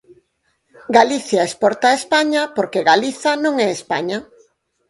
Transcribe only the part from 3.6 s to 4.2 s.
é España.